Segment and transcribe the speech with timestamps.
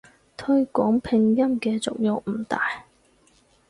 [0.35, 2.85] 推廣拼音嘅作用唔大